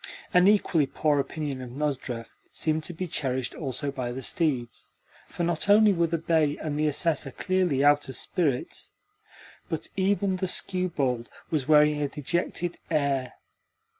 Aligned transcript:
An 0.33 0.47
equally 0.47 0.87
poor 0.87 1.19
opinion 1.19 1.61
of 1.61 1.75
Nozdrev 1.75 2.27
seemed 2.51 2.83
to 2.85 2.93
be 2.93 3.05
cherished 3.05 3.53
also 3.53 3.91
by 3.91 4.11
the 4.11 4.23
steeds, 4.23 4.87
for 5.27 5.43
not 5.43 5.69
only 5.69 5.93
were 5.93 6.07
the 6.07 6.17
bay 6.17 6.57
and 6.57 6.79
the 6.79 6.87
Assessor 6.87 7.29
clearly 7.29 7.85
out 7.85 8.09
of 8.09 8.15
spirits, 8.15 8.93
but 9.69 9.89
even 9.95 10.37
the 10.37 10.47
skewbald 10.47 11.29
was 11.51 11.67
wearing 11.67 12.01
a 12.01 12.07
dejected 12.07 12.79
air. 12.89 13.33